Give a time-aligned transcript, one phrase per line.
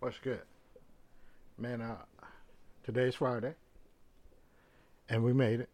[0.00, 0.40] What's good?
[1.58, 1.96] Man, uh,
[2.84, 3.54] today's Friday,
[5.10, 5.68] and we made it.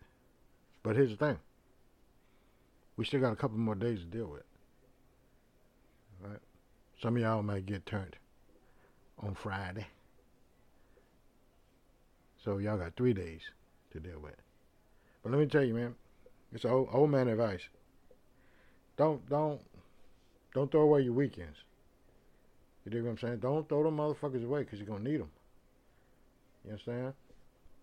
[0.83, 1.39] But here's the thing.
[2.97, 4.43] We still got a couple more days to deal with.
[6.21, 6.41] Right?
[7.01, 8.17] Some of y'all might get turned
[9.21, 9.87] on Friday.
[12.45, 13.43] So y'all got three days
[13.93, 14.35] to deal with.
[15.23, 15.95] But let me tell you, man,
[16.53, 17.63] it's old, old man advice.
[18.97, 19.61] Don't don't
[20.53, 21.59] don't throw away your weekends.
[22.87, 23.39] You dig what I'm saying?
[23.41, 25.31] Don't throw them motherfuckers away because you're gonna need them.
[26.65, 27.15] You understand?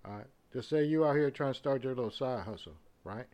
[0.05, 0.27] All right.
[0.53, 3.25] Just say you out here trying to start your little side hustle, right?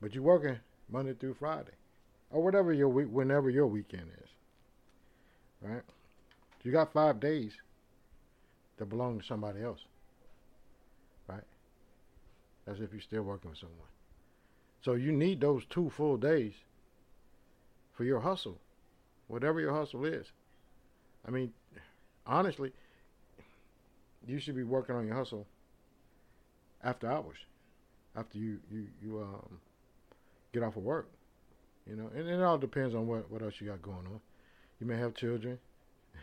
[0.00, 0.56] But you're working
[0.90, 1.72] Monday through Friday,
[2.30, 4.30] or whatever your week, whenever your weekend is,
[5.60, 5.82] right?
[6.62, 7.52] You got five days
[8.78, 9.80] that belong to somebody else,
[11.28, 11.44] right?
[12.66, 13.78] As if you're still working with someone.
[14.80, 16.54] So you need those two full days
[17.92, 18.58] for your hustle,
[19.32, 20.26] whatever your hustle is.
[21.26, 21.54] I mean,
[22.26, 22.70] honestly,
[24.26, 25.46] you should be working on your hustle
[26.84, 27.38] after hours,
[28.14, 29.58] after you you you um
[30.52, 31.08] get off of work.
[31.88, 34.20] You know, and, it all depends on what what else you got going on.
[34.78, 35.58] You may have children.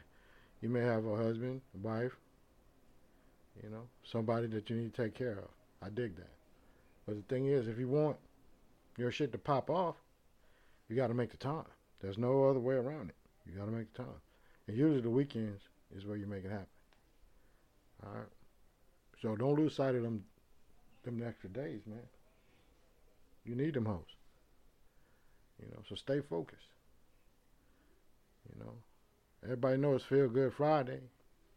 [0.61, 2.17] You may have a husband, a wife.
[3.63, 5.47] You know, somebody that you need to take care of.
[5.81, 6.33] I dig that.
[7.07, 8.17] But the thing is, if you want
[8.97, 9.95] your shit to pop off,
[10.89, 11.63] you got to make the time.
[12.01, 13.15] There's no other way around it.
[13.45, 14.21] You got to make the time.
[14.67, 15.61] And usually the weekends
[15.95, 16.67] is where you make it happen.
[18.05, 18.27] All right.
[19.21, 20.23] So don't lose sight of them,
[21.03, 21.99] them extra days, man.
[23.43, 24.15] You need them hoes.
[25.59, 26.61] You know, so stay focused.
[28.47, 28.73] You know,
[29.43, 31.01] everybody knows Feel Good Friday.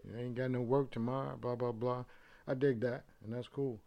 [0.04, 2.04] You ain't got no work tomorrow, blah, blah, blah.
[2.48, 3.78] I dig that, and that's cool.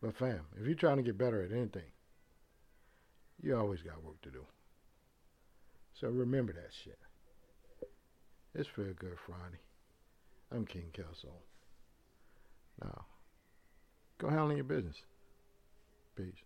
[0.00, 1.90] But fam, if you're trying to get better at anything,
[3.42, 4.44] you always got work to do.
[6.02, 6.98] So remember that shit.
[8.56, 9.60] It's Feel Good Friday.
[10.50, 11.28] I'm King Kelso.
[12.82, 13.04] Now,
[14.18, 14.96] go handle your business.
[16.16, 16.42] Peace.